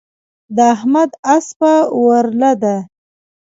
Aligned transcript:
د 0.55 0.57
احمد 0.75 1.11
اسپه 1.33 1.73
ورله 2.03 2.51
ده. 2.61 2.75